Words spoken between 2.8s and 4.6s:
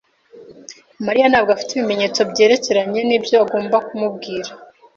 nibyo agomba kumubwira.